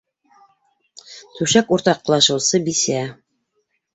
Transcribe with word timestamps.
Түшәк 1.41 1.75
уртаҡлашыусы 1.77 2.61
бисә 2.69 3.03